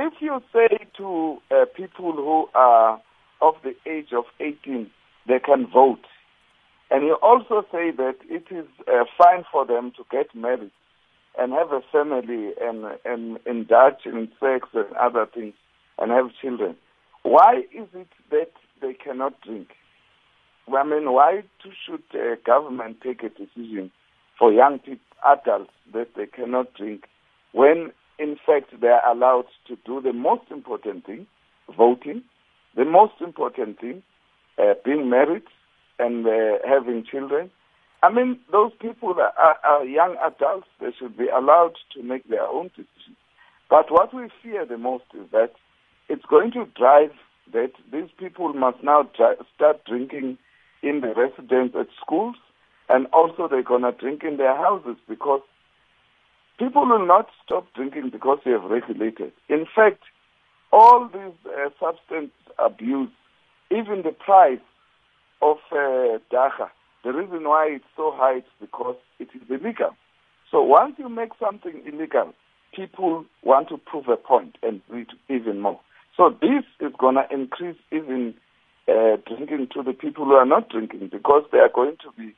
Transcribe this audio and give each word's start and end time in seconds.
if 0.00 0.14
you 0.20 0.40
say 0.52 0.68
to 0.96 1.38
uh, 1.50 1.64
people 1.76 2.12
who 2.12 2.46
are 2.54 3.00
of 3.40 3.54
the 3.62 3.74
age 3.90 4.12
of 4.16 4.24
18, 4.38 4.90
they 5.26 5.38
can 5.38 5.66
vote, 5.72 6.04
and 6.90 7.04
you 7.04 7.14
also 7.22 7.64
say 7.72 7.90
that 7.96 8.16
it 8.28 8.44
is 8.50 8.66
uh, 8.88 9.04
fine 9.16 9.44
for 9.50 9.64
them 9.64 9.92
to 9.96 10.04
get 10.10 10.34
married 10.34 10.70
and 11.38 11.52
have 11.52 11.70
a 11.72 11.80
family 11.92 12.50
and, 12.60 12.84
and 13.04 13.38
indulge 13.46 14.04
in 14.04 14.28
sex 14.40 14.68
and 14.74 14.92
other 14.96 15.26
things 15.32 15.54
and 15.98 16.10
have 16.10 16.30
children, 16.40 16.76
why 17.22 17.58
is 17.72 17.86
it 17.94 18.08
that 18.30 18.50
they 18.80 18.94
cannot 18.94 19.40
drink? 19.42 19.68
I 20.74 20.84
mean, 20.84 21.12
why 21.12 21.42
should 21.86 22.02
uh, 22.14 22.36
government 22.44 22.98
take 23.02 23.22
a 23.22 23.28
decision 23.28 23.90
for 24.38 24.52
young 24.52 24.78
people, 24.78 25.00
adults 25.26 25.72
that 25.92 26.08
they 26.16 26.26
cannot 26.26 26.72
drink 26.74 27.04
when 27.52 27.92
in 28.20 28.36
fact 28.46 28.80
they 28.80 28.88
are 28.88 29.10
allowed 29.10 29.46
to 29.66 29.76
do 29.86 30.00
the 30.00 30.12
most 30.12 30.50
important 30.50 31.06
thing, 31.06 31.26
voting, 31.76 32.22
the 32.76 32.84
most 32.84 33.14
important 33.20 33.80
thing, 33.80 34.02
uh, 34.58 34.74
being 34.84 35.08
married 35.08 35.42
and 35.98 36.26
uh, 36.26 36.58
having 36.66 37.04
children. 37.04 37.50
I 38.02 38.10
mean, 38.12 38.38
those 38.50 38.72
people 38.80 39.14
are, 39.18 39.56
are, 39.64 39.84
young 39.84 40.16
adults. 40.24 40.66
They 40.80 40.92
should 40.98 41.16
be 41.16 41.28
allowed 41.28 41.74
to 41.94 42.02
make 42.02 42.28
their 42.28 42.46
own 42.46 42.68
decisions. 42.68 43.16
But 43.68 43.90
what 43.90 44.14
we 44.14 44.28
fear 44.42 44.64
the 44.64 44.78
most 44.78 45.04
is 45.14 45.30
that 45.32 45.52
it's 46.08 46.24
going 46.24 46.52
to 46.52 46.66
drive 46.76 47.12
that 47.52 47.72
these 47.92 48.08
people 48.18 48.52
must 48.52 48.82
now 48.82 49.08
start 49.54 49.84
drinking 49.84 50.38
in 50.82 51.00
the 51.02 51.14
residence 51.14 51.74
at 51.78 51.88
schools, 52.00 52.36
and 52.88 53.06
also 53.12 53.48
they're 53.48 53.62
going 53.62 53.82
to 53.82 53.92
drink 53.92 54.22
in 54.24 54.38
their 54.38 54.56
houses 54.56 54.96
because 55.08 55.42
people 56.60 56.86
will 56.86 57.06
not 57.06 57.26
stop 57.42 57.66
drinking 57.74 58.10
because 58.10 58.38
they 58.44 58.50
have 58.50 58.64
regulated. 58.64 59.32
In 59.48 59.64
fact, 59.74 60.02
all 60.72 61.08
this 61.08 61.32
uh, 61.46 61.70
substance 61.80 62.32
abuse, 62.58 63.10
even 63.70 64.02
the 64.04 64.12
price 64.12 64.60
of 65.40 65.56
uh, 65.72 66.18
dagga, 66.30 66.68
the 67.02 67.12
reason 67.12 67.48
why 67.48 67.68
it's 67.70 67.84
so 67.96 68.12
high 68.14 68.38
is 68.38 68.44
because 68.60 68.96
it 69.18 69.28
is 69.34 69.40
illegal. 69.48 69.96
So 70.50 70.62
once 70.62 70.96
you 70.98 71.08
make 71.08 71.30
something 71.40 71.80
illegal, 71.86 72.34
people 72.76 73.24
want 73.42 73.70
to 73.70 73.78
prove 73.78 74.08
a 74.08 74.16
point 74.16 74.56
and 74.62 74.82
do 74.90 75.06
even 75.30 75.60
more. 75.60 75.80
So 76.14 76.36
this 76.42 76.64
is 76.80 76.92
going 76.98 77.14
to 77.14 77.24
increase 77.32 77.78
even 77.90 78.34
uh, 78.86 79.16
drinking 79.26 79.68
to 79.74 79.82
the 79.82 79.94
people 79.94 80.26
who 80.26 80.32
are 80.32 80.44
not 80.44 80.68
drinking 80.68 81.08
because 81.10 81.44
they 81.52 81.58
are 81.58 81.70
going 81.74 81.96
to 82.02 82.12
be 82.18 82.34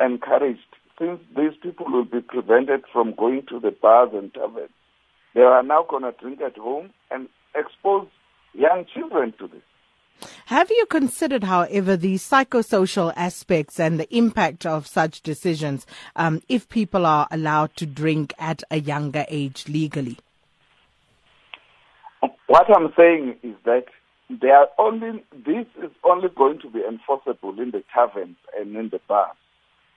encouraged. 0.00 0.60
Since 0.98 1.20
these 1.36 1.52
people 1.62 1.86
will 1.90 2.04
be 2.04 2.20
prevented 2.20 2.84
from 2.92 3.14
going 3.14 3.42
to 3.48 3.60
the 3.60 3.70
bars 3.70 4.10
and 4.14 4.32
taverns, 4.32 4.70
they 5.34 5.42
are 5.42 5.62
now 5.62 5.84
going 5.88 6.04
to 6.04 6.12
drink 6.12 6.40
at 6.40 6.56
home 6.56 6.90
and 7.10 7.28
expose 7.54 8.08
young 8.54 8.86
children 8.94 9.34
to 9.38 9.48
this. 9.48 9.62
Have 10.46 10.70
you 10.70 10.86
considered, 10.86 11.44
however, 11.44 11.96
the 11.96 12.14
psychosocial 12.14 13.12
aspects 13.16 13.78
and 13.78 14.00
the 14.00 14.16
impact 14.16 14.64
of 14.64 14.86
such 14.86 15.20
decisions 15.20 15.86
um, 16.14 16.40
if 16.48 16.68
people 16.70 17.04
are 17.04 17.28
allowed 17.30 17.76
to 17.76 17.84
drink 17.84 18.32
at 18.38 18.62
a 18.70 18.78
younger 18.78 19.26
age 19.28 19.68
legally? 19.68 20.16
What 22.46 22.66
I'm 22.74 22.92
saying 22.96 23.36
is 23.42 23.54
that 23.64 23.84
they 24.30 24.48
are 24.48 24.68
only 24.78 25.22
this 25.32 25.66
is 25.82 25.90
only 26.04 26.28
going 26.34 26.60
to 26.60 26.70
be 26.70 26.80
enforceable 26.88 27.60
in 27.60 27.70
the 27.72 27.84
taverns 27.94 28.36
and 28.58 28.74
in 28.74 28.88
the 28.88 29.00
bars. 29.06 29.36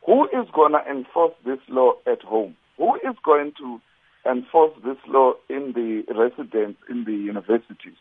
Who 0.05 0.25
is 0.25 0.47
going 0.53 0.72
to 0.73 0.81
enforce 0.89 1.33
this 1.45 1.59
law 1.67 1.94
at 2.08 2.22
home? 2.22 2.55
Who 2.78 2.95
is 2.95 3.16
going 3.23 3.53
to 3.59 3.81
enforce 4.30 4.73
this 4.83 4.97
law 5.08 5.33
in 5.50 5.73
the 5.73 6.03
residence 6.14 6.78
in 6.89 7.03
the 7.06 7.14
universities? 7.14 7.97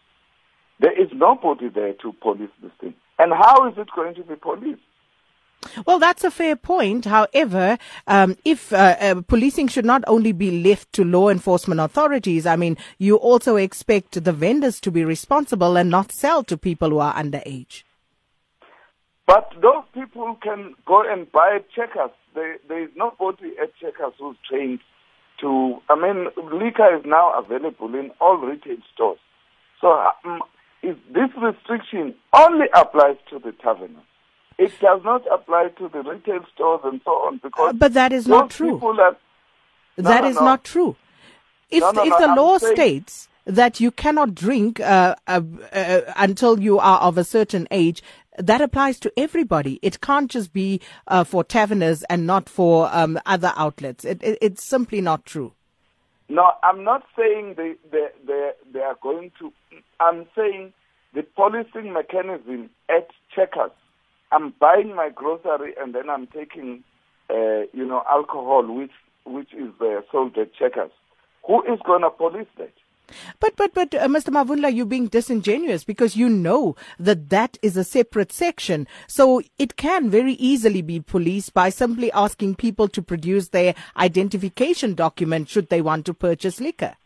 There 0.81 0.93
is 0.93 1.09
nobody 1.13 1.69
there 1.69 1.95
to 1.95 2.13
police 2.13 2.51
this 2.63 2.71
thing. 2.81 2.95
And 3.19 3.33
how 3.33 3.69
is 3.69 3.77
it 3.77 3.89
going 3.95 4.15
to 4.15 4.23
be 4.23 4.37
policed? 4.37 4.81
Well, 5.87 5.99
that's 5.99 6.23
a 6.23 6.31
fair 6.31 6.55
point. 6.55 7.05
However, 7.05 7.79
um, 8.07 8.37
if 8.45 8.73
uh, 8.73 8.97
uh, 9.01 9.23
policing 9.23 9.69
should 9.69 9.85
not 9.85 10.05
only 10.07 10.33
be 10.33 10.63
left 10.63 10.93
to 10.95 11.05
law 11.05 11.29
enforcement 11.29 11.81
authorities, 11.81 12.47
I 12.47 12.55
mean, 12.55 12.77
you 12.99 13.17
also 13.17 13.57
expect 13.57 14.23
the 14.23 14.33
vendors 14.33 14.81
to 14.83 14.93
be 14.93 15.05
responsible 15.05 15.77
and 15.77 15.91
not 15.91 16.13
sell 16.13 16.45
to 16.45 16.57
people 16.57 16.91
who 16.91 16.99
are 17.01 17.15
underage. 17.15 17.83
But 19.29 19.53
those 19.61 19.85
people 19.93 20.39
can 20.43 20.75
go 20.87 21.03
and 21.07 21.31
buy 21.31 21.59
checkers. 21.77 22.11
There, 22.35 22.57
there 22.67 22.83
is 22.85 22.89
nobody 22.97 23.53
at 23.63 23.77
checkers 23.77 24.15
who's 24.19 24.37
trained 24.49 24.81
to. 25.43 25.77
I 25.91 25.97
mean, 25.97 26.29
liquor 26.51 26.97
is 26.97 27.05
now 27.05 27.39
available 27.39 27.95
in 27.95 28.11
all 28.23 28.39
retail 28.39 28.79
stores. 28.95 29.19
So, 29.83 30.03
um, 30.25 30.41
is 30.83 30.97
this 31.13 31.29
restriction 31.43 32.15
only 32.33 32.69
applies 32.75 33.17
to 33.29 33.39
the 33.39 33.53
taverners? 33.53 34.03
It 34.57 34.73
does 34.81 35.03
not 35.05 35.23
apply 35.31 35.69
to 35.77 35.91
the 35.91 36.03
retail 36.03 36.41
stores 36.55 36.81
and 36.85 37.03
so 37.05 37.11
on 37.11 37.39
because. 37.43 37.69
Uh, 37.69 37.73
but 37.75 37.93
that 37.93 38.15
is 38.15 38.27
not 38.27 38.49
true. 38.49 38.81
Are, 38.83 39.15
that 39.99 40.23
no, 40.23 40.29
is 40.31 40.37
no. 40.37 40.45
not 40.45 40.65
true. 40.65 40.97
If 41.69 41.85
if 41.85 41.95
the 42.19 42.29
I'm 42.29 42.35
law 42.35 42.57
saying, 42.57 42.75
states 42.75 43.29
that 43.45 43.79
you 43.79 43.91
cannot 43.91 44.35
drink 44.35 44.81
uh, 44.81 45.17
uh, 45.27 45.43
uh, 45.73 46.01
until 46.17 46.59
you 46.59 46.79
are 46.79 46.99
of 47.01 47.19
a 47.19 47.25
certain 47.25 47.69
age, 47.71 48.03
that 48.39 48.61
applies 48.61 48.99
to 49.01 49.13
everybody. 49.17 49.79
It 49.83 50.01
can't 50.01 50.31
just 50.31 50.53
be 50.53 50.81
uh, 51.07 51.25
for 51.25 51.45
taverners 51.45 52.03
and 52.05 52.27
not 52.27 52.49
for 52.49 52.89
um, 52.93 53.19
other 53.27 53.53
outlets. 53.57 54.05
It, 54.05 54.23
it, 54.23 54.39
it's 54.41 54.65
simply 54.65 55.01
not 55.01 55.25
true. 55.25 55.53
No, 56.29 56.53
I'm 56.63 56.85
not 56.85 57.05
saying 57.17 57.55
they, 57.57 57.75
they, 57.91 58.09
they, 58.27 58.51
they 58.73 58.81
are 58.81 58.97
going 59.03 59.33
to. 59.39 59.53
I'm 60.01 60.27
saying 60.37 60.73
the 61.15 61.23
policing 61.23 61.93
mechanism 61.93 62.71
at 62.89 63.09
checkers 63.35 63.71
I'm 64.31 64.53
buying 64.61 64.95
my 64.95 65.11
grocery 65.15 65.75
and 65.81 65.95
then 65.95 66.11
I'm 66.11 66.27
taking, 66.27 66.85
uh, 67.31 67.65
you 67.73 67.87
know, 67.87 68.03
alcohol 68.09 68.67
which 68.67 68.93
which 69.25 69.53
is 69.53 69.73
uh, 69.81 70.01
sold 70.11 70.37
at 70.39 70.55
checkers. 70.55 70.91
Who 71.47 71.63
is 71.63 71.79
going 71.85 72.03
to 72.03 72.11
police 72.11 72.47
that? 72.59 72.73
But 73.41 73.57
but 73.57 73.75
but 73.75 73.95
uh, 73.95 74.07
Mr. 74.09 74.31
Mavundla, 74.31 74.75
you're 74.75 74.87
being 74.87 75.07
disingenuous 75.09 75.85
because 75.85 76.17
you 76.17 76.29
know 76.29 76.77
that 76.99 77.31
that 77.31 77.59
is 77.63 77.77
a 77.77 77.85
separate 77.85 78.33
section. 78.33 78.87
So 79.07 79.43
it 79.59 79.77
can 79.77 80.11
very 80.11 80.35
easily 80.35 80.83
be 80.83 81.01
policed 81.01 81.55
by 81.55 81.71
simply 81.71 82.13
asking 82.13 82.57
people 82.57 82.89
to 82.89 83.03
produce 83.03 83.49
their 83.49 83.75
identification 83.97 84.95
document 84.95 85.49
should 85.49 85.69
they 85.69 85.83
want 85.83 86.07
to 86.07 86.15
purchase 86.15 86.61
liquor. 86.61 86.97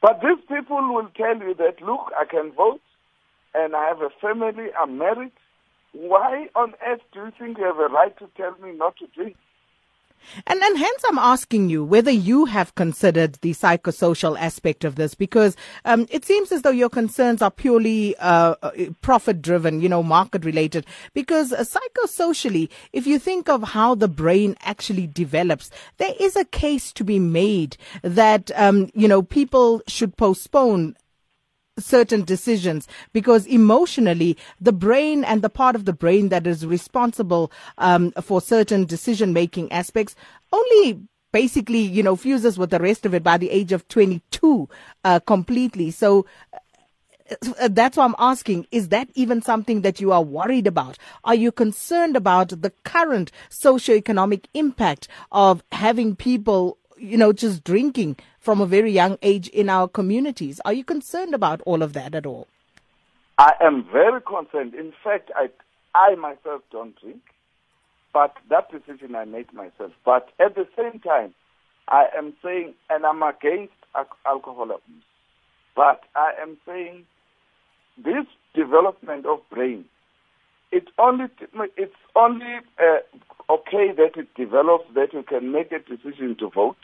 But 0.00 0.20
these 0.22 0.42
people 0.48 0.94
will 0.94 1.08
tell 1.16 1.36
you 1.36 1.54
that 1.54 1.82
look, 1.82 2.10
I 2.18 2.24
can 2.24 2.52
vote, 2.52 2.80
and 3.54 3.76
I 3.76 3.88
have 3.88 4.00
a 4.00 4.10
family, 4.20 4.68
I'm 4.80 4.96
married, 4.96 5.32
why 5.92 6.46
on 6.54 6.74
earth 6.86 7.00
do 7.12 7.20
you 7.20 7.32
think 7.38 7.58
you 7.58 7.64
have 7.64 7.78
a 7.78 7.88
right 7.88 8.16
to 8.18 8.28
tell 8.36 8.54
me 8.62 8.72
not 8.72 8.96
to 8.98 9.06
drink? 9.08 9.36
And, 10.46 10.62
and 10.62 10.78
hence 10.78 11.02
I'm 11.08 11.18
asking 11.18 11.70
you 11.70 11.84
whether 11.84 12.10
you 12.10 12.44
have 12.46 12.74
considered 12.74 13.34
the 13.42 13.52
psychosocial 13.52 14.38
aspect 14.38 14.84
of 14.84 14.96
this 14.96 15.14
because 15.14 15.56
um, 15.84 16.06
it 16.10 16.24
seems 16.24 16.52
as 16.52 16.62
though 16.62 16.70
your 16.70 16.88
concerns 16.88 17.42
are 17.42 17.50
purely 17.50 18.16
uh, 18.16 18.54
uh 18.62 18.70
profit 19.02 19.42
driven, 19.42 19.80
you 19.80 19.88
know, 19.88 20.02
market 20.02 20.44
related. 20.44 20.86
Because 21.14 21.52
uh, 21.52 21.64
psychosocially, 21.64 22.68
if 22.92 23.06
you 23.06 23.18
think 23.18 23.48
of 23.48 23.62
how 23.62 23.94
the 23.94 24.08
brain 24.08 24.56
actually 24.62 25.06
develops, 25.06 25.70
there 25.98 26.14
is 26.18 26.36
a 26.36 26.44
case 26.44 26.92
to 26.92 27.04
be 27.04 27.18
made 27.18 27.76
that, 28.02 28.50
um, 28.54 28.90
you 28.94 29.08
know, 29.08 29.22
people 29.22 29.82
should 29.86 30.16
postpone 30.16 30.96
certain 31.80 32.24
decisions 32.24 32.86
because 33.12 33.46
emotionally 33.46 34.36
the 34.60 34.72
brain 34.72 35.24
and 35.24 35.42
the 35.42 35.50
part 35.50 35.74
of 35.74 35.84
the 35.84 35.92
brain 35.92 36.28
that 36.28 36.46
is 36.46 36.66
responsible 36.66 37.50
um, 37.78 38.12
for 38.22 38.40
certain 38.40 38.84
decision 38.84 39.32
making 39.32 39.70
aspects 39.72 40.14
only 40.52 41.00
basically 41.32 41.80
you 41.80 42.02
know 42.02 42.16
fuses 42.16 42.58
with 42.58 42.70
the 42.70 42.78
rest 42.78 43.06
of 43.06 43.14
it 43.14 43.22
by 43.22 43.36
the 43.38 43.50
age 43.50 43.72
of 43.72 43.86
22 43.88 44.68
uh, 45.04 45.20
completely 45.20 45.90
so 45.90 46.26
uh, 47.60 47.68
that's 47.68 47.96
why 47.96 48.04
I'm 48.04 48.16
asking, 48.18 48.66
is 48.72 48.88
that 48.88 49.08
even 49.14 49.40
something 49.40 49.82
that 49.82 50.00
you 50.00 50.10
are 50.10 50.20
worried 50.20 50.66
about? 50.66 50.98
Are 51.22 51.36
you 51.36 51.52
concerned 51.52 52.16
about 52.16 52.48
the 52.60 52.70
current 52.82 53.30
socioeconomic 53.48 54.46
impact 54.52 55.06
of 55.30 55.62
having 55.70 56.16
people 56.16 56.76
you 57.00 57.16
know, 57.16 57.32
just 57.32 57.64
drinking 57.64 58.16
from 58.40 58.60
a 58.60 58.66
very 58.66 58.90
young 58.90 59.18
age 59.22 59.48
in 59.48 59.68
our 59.68 59.86
communities. 59.86 60.60
Are 60.64 60.72
you 60.72 60.84
concerned 60.84 61.34
about 61.34 61.60
all 61.62 61.82
of 61.82 61.92
that 61.92 62.14
at 62.14 62.26
all? 62.26 62.48
I 63.38 63.52
am 63.60 63.86
very 63.90 64.20
concerned. 64.20 64.74
In 64.74 64.92
fact, 65.04 65.30
I, 65.36 65.48
I 65.94 66.14
myself 66.16 66.62
don't 66.72 66.98
drink, 67.00 67.20
but 68.12 68.34
that 68.48 68.70
decision 68.70 69.14
I 69.14 69.24
made 69.24 69.52
myself. 69.52 69.92
But 70.04 70.28
at 70.38 70.54
the 70.54 70.66
same 70.76 71.00
time, 71.00 71.34
I 71.88 72.06
am 72.16 72.34
saying, 72.42 72.74
and 72.88 73.04
I'm 73.04 73.22
against 73.22 73.72
alcohol 74.26 74.64
abuse, 74.64 75.04
but 75.76 76.02
I 76.14 76.32
am 76.40 76.56
saying 76.66 77.04
this 77.96 78.26
development 78.54 79.26
of 79.26 79.40
brain, 79.50 79.84
it's 80.72 80.90
only 80.98 81.24
it's 81.76 81.94
only 82.14 82.56
uh, 82.78 83.52
okay 83.52 83.90
that 83.96 84.16
it 84.16 84.28
develops 84.36 84.84
that 84.94 85.12
you 85.12 85.22
can 85.24 85.50
make 85.52 85.72
a 85.72 85.80
decision 85.80 86.36
to 86.38 86.48
vote 86.50 86.76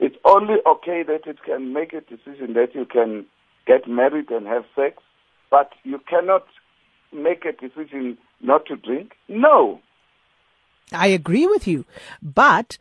it's 0.00 0.16
only 0.24 0.56
okay 0.66 1.02
that 1.02 1.26
it 1.26 1.42
can 1.42 1.72
make 1.72 1.92
a 1.92 2.00
decision 2.00 2.54
that 2.54 2.74
you 2.74 2.84
can 2.84 3.26
get 3.66 3.88
married 3.88 4.30
and 4.30 4.46
have 4.46 4.64
sex, 4.74 5.02
but 5.50 5.70
you 5.84 6.00
cannot 6.08 6.44
make 7.12 7.44
a 7.44 7.52
decision 7.52 8.18
not 8.40 8.66
to 8.66 8.76
drink? 8.76 9.12
No. 9.28 9.80
I 10.92 11.08
agree 11.08 11.46
with 11.46 11.66
you. 11.66 11.84
But 12.22 12.76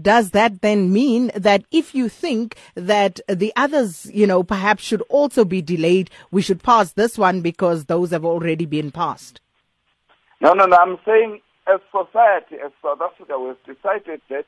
does 0.00 0.30
that 0.30 0.62
then 0.62 0.92
mean 0.92 1.30
that 1.34 1.64
if 1.70 1.94
you 1.94 2.08
think 2.08 2.56
that 2.74 3.20
the 3.28 3.52
others, 3.56 4.10
you 4.12 4.26
know, 4.26 4.42
perhaps 4.42 4.82
should 4.82 5.02
also 5.02 5.44
be 5.44 5.62
delayed, 5.62 6.10
we 6.30 6.42
should 6.42 6.62
pass 6.62 6.92
this 6.92 7.18
one 7.18 7.40
because 7.40 7.84
those 7.84 8.10
have 8.10 8.24
already 8.24 8.66
been 8.66 8.90
passed? 8.90 9.40
No, 10.40 10.52
no, 10.52 10.66
no. 10.66 10.76
I'm 10.76 10.98
saying 11.04 11.40
as 11.66 11.80
society, 11.90 12.56
as 12.64 12.72
South 12.82 13.00
Africa, 13.00 13.38
we've 13.38 13.76
decided 13.76 14.20
that 14.30 14.46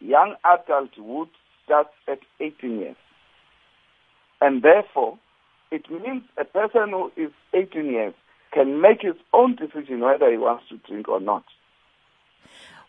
young 0.00 0.34
adulthood 0.44 1.28
starts 1.64 1.90
at 2.08 2.20
18 2.40 2.78
years. 2.78 2.96
And 4.40 4.62
therefore, 4.62 5.18
it 5.70 5.90
means 5.90 6.22
a 6.36 6.44
person 6.44 6.90
who 6.90 7.10
is 7.16 7.30
18 7.52 7.86
years 7.86 8.14
can 8.52 8.80
make 8.80 9.02
his 9.02 9.16
own 9.32 9.56
decision 9.56 10.00
whether 10.00 10.30
he 10.30 10.36
wants 10.38 10.64
to 10.68 10.76
drink 10.88 11.08
or 11.08 11.20
not. 11.20 11.44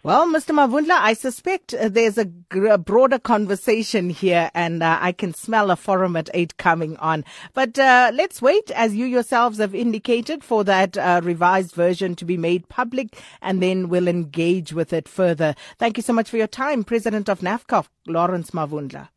Well, 0.06 0.28
Mr. 0.28 0.54
Mavundla, 0.54 1.00
I 1.00 1.13
suspect 1.16 1.74
uh, 1.74 1.90
there's 1.90 2.19
a, 2.19 2.25
gr- 2.25 2.78
broader 2.78 3.18
conversation 3.18 4.12
here, 4.12 4.52
and 4.54 4.84
uh, 4.84 5.00
I 5.02 5.12
can 5.12 5.34
smell 5.34 5.72
a 5.72 5.75
forum 5.75 6.16
at 6.16 6.30
eight 6.36 6.57
coming 6.57 6.96
on. 6.98 7.25
But 7.56 7.80
uh, 7.80 8.12
let's 8.13 8.40
wait, 8.40 8.69
as 8.69 8.94
you 8.94 9.07
yourselves 9.07 9.57
have 9.57 9.74
indicated, 9.74 10.44
for 10.44 10.63
that 10.66 10.96
uh, 10.96 11.22
revised 11.24 11.74
version 11.74 12.16
to 12.18 12.24
be 12.24 12.38
made 12.38 12.69
public, 12.69 13.19
and 13.42 13.63
then 13.63 13.90
we'll 13.90 14.07
engage 14.07 14.74
with 14.74 14.94
it 14.94 15.10
further. 15.10 15.56
Thank 15.80 15.98
you 15.98 16.04
so 16.04 16.13
much 16.13 16.30
for 16.30 16.38
your 16.38 16.46
time, 16.46 16.84
President 16.84 17.28
of 17.28 17.40
NAFCOC, 17.40 17.88
Lawrence 18.06 18.51
Mavundla. 18.51 19.10